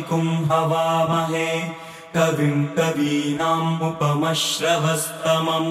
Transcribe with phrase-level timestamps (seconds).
[0.00, 1.50] वामहे
[2.16, 5.70] कविम् कवीनाम् उपमश्रवस्तमम्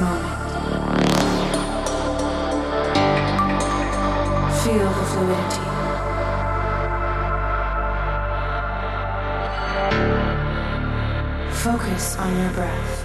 [0.00, 0.40] moment.
[4.62, 5.66] Feel the fluidity.
[11.52, 12.99] Focus on your breath.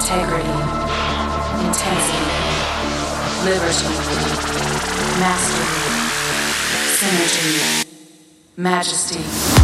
[0.00, 0.48] integrity,
[1.60, 2.24] intensity,
[3.44, 3.92] liberty,
[5.20, 5.66] mastery,
[6.96, 7.84] synergy,
[8.56, 9.59] majesty.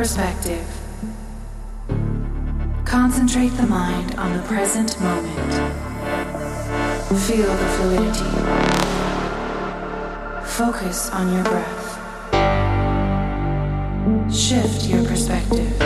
[0.00, 0.66] Perspective.
[2.86, 5.52] Concentrate the mind on the present moment.
[7.26, 8.30] Feel the fluidity.
[10.56, 11.98] Focus on your breath.
[14.34, 15.78] Shift your perspective.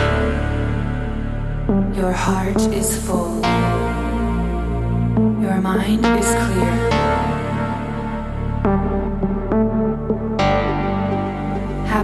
[1.97, 3.41] Your heart is full.
[5.41, 6.95] Your mind is clear.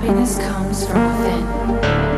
[0.02, 2.11] Happiness comes from within.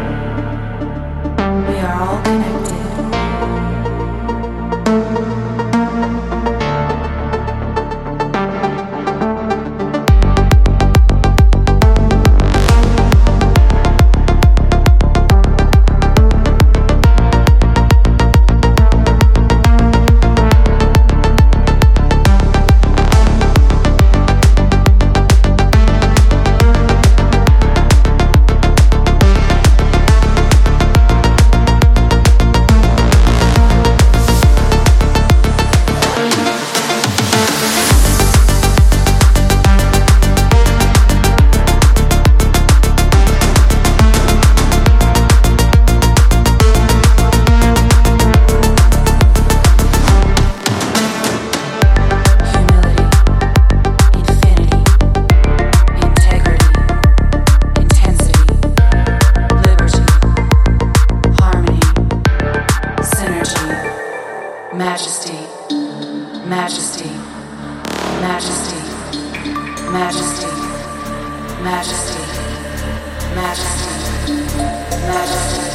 [64.74, 65.38] Majesty,
[66.48, 67.10] majesty,
[68.22, 68.80] majesty,
[69.92, 70.48] majesty,
[71.62, 72.24] majesty,
[73.36, 74.34] majesty,
[75.06, 75.73] majesty,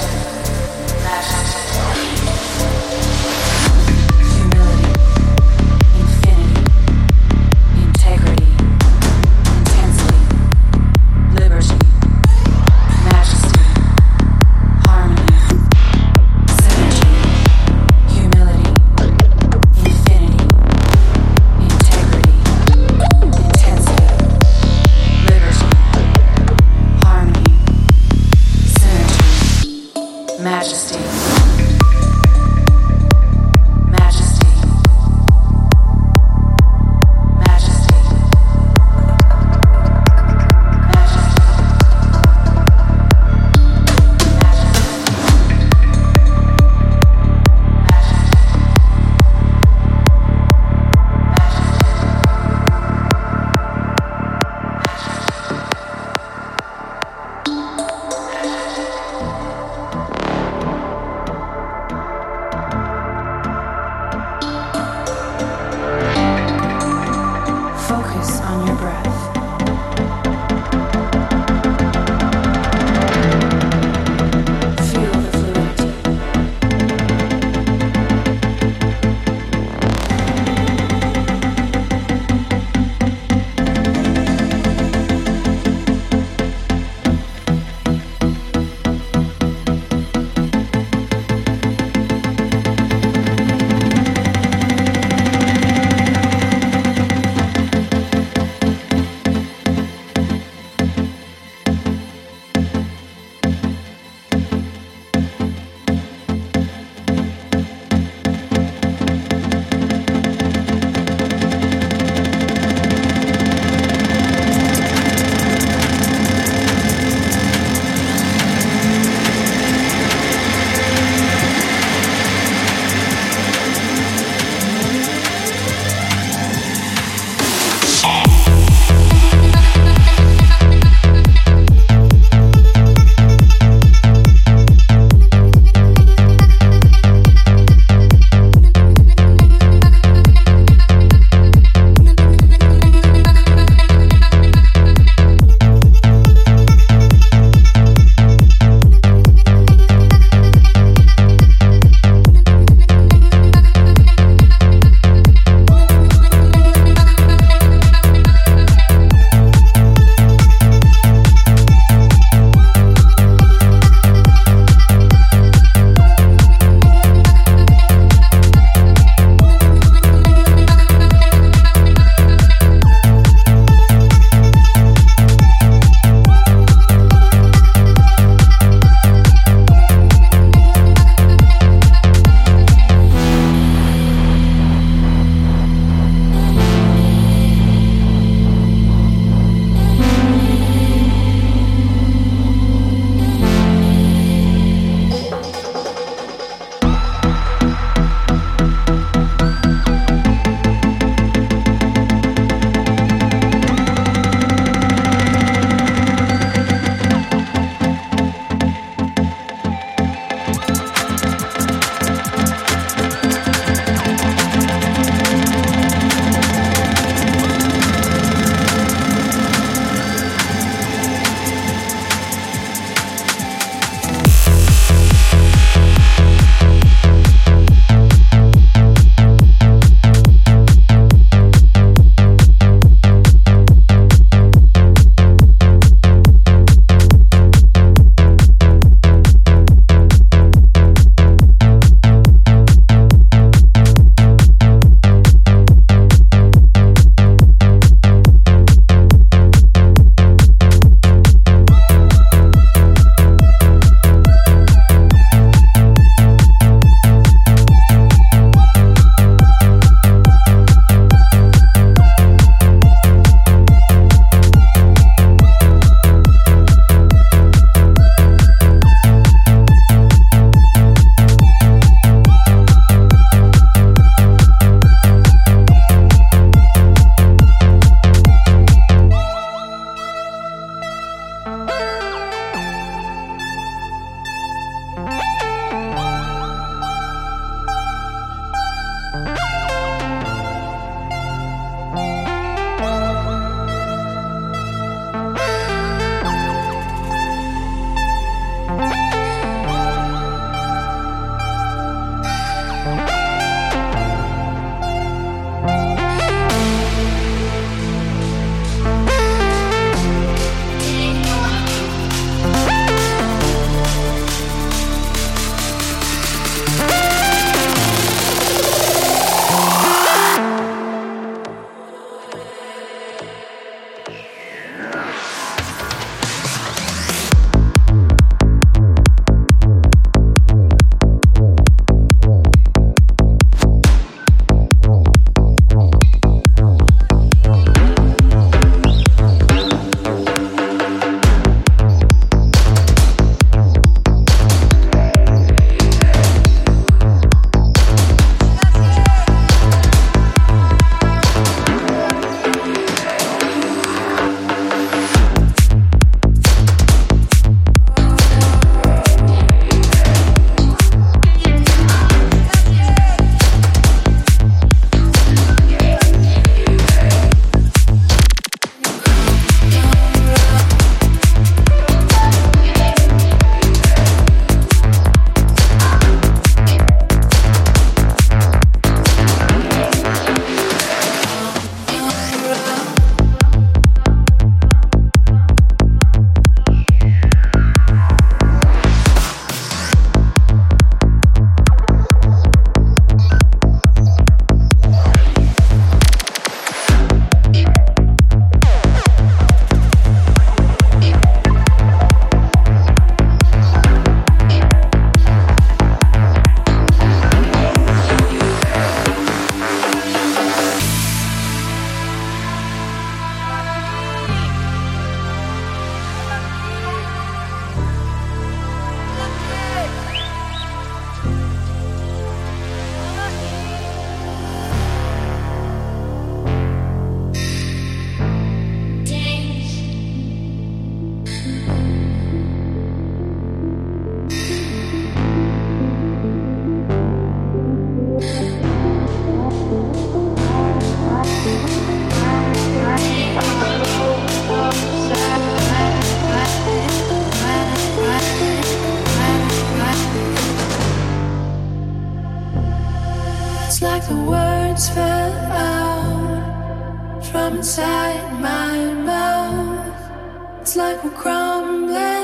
[460.77, 462.18] like we're crumbling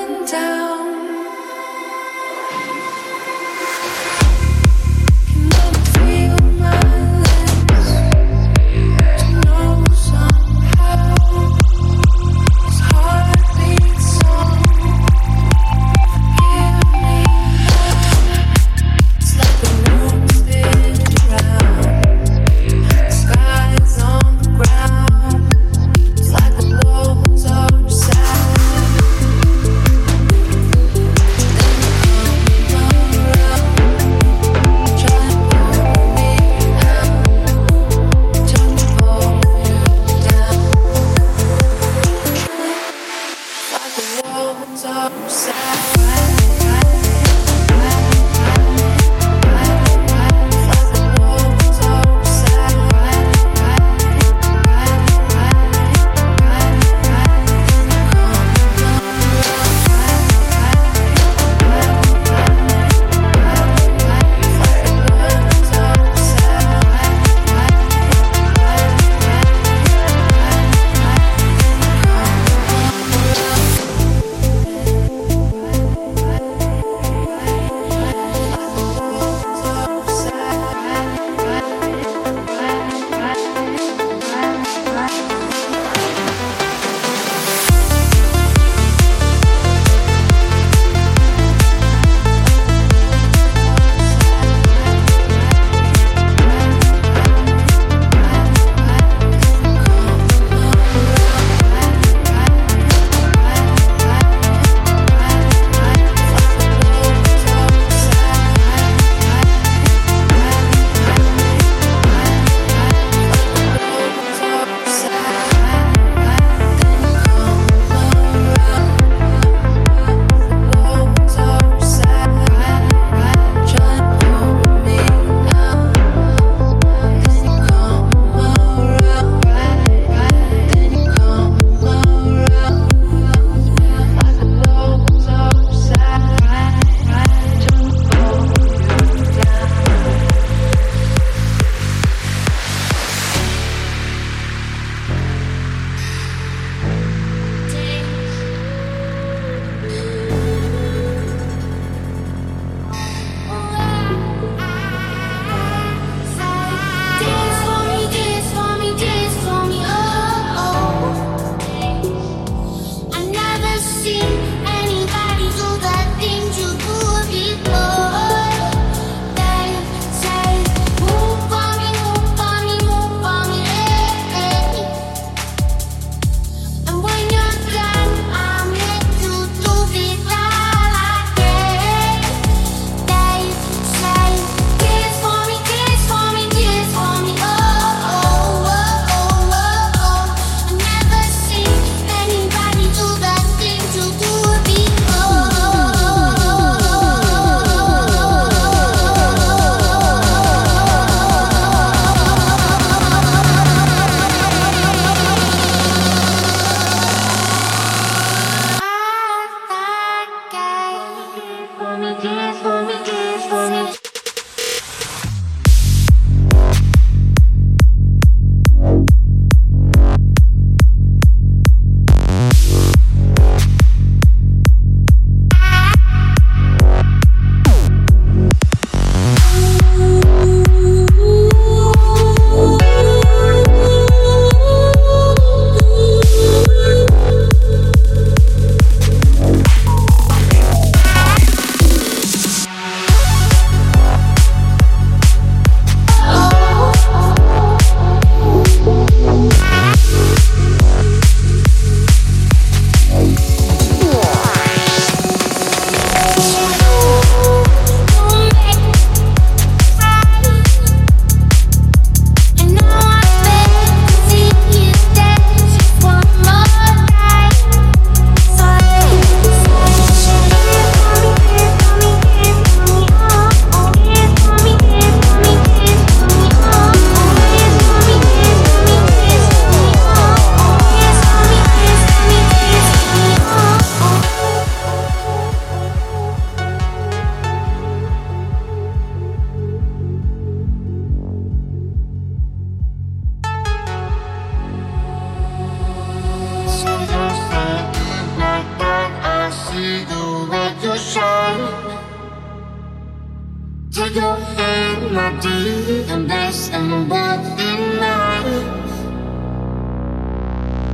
[304.14, 308.64] your hand, my dear, and bless them both in mine.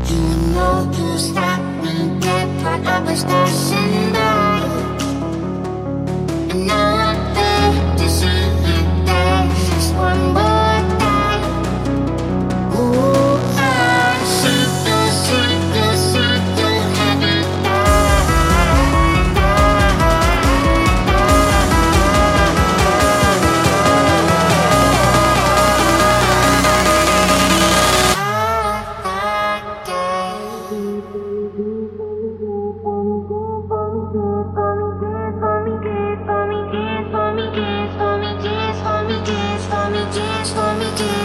[0.09, 3.49] You know to stop me dead, but I was not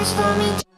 [0.06, 0.75] For me.